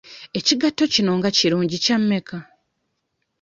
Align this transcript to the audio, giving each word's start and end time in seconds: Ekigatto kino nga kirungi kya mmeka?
Ekigatto 0.39 0.83
kino 0.93 1.11
nga 1.17 1.29
kirungi 1.37 1.77
kya 1.83 1.97
mmeka? 2.01 2.37